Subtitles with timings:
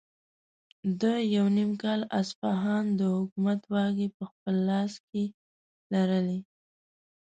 [1.01, 5.23] ده یو نیم کال اصفهان د حکومت واکې په خپل لاس کې
[5.93, 6.39] لرلې.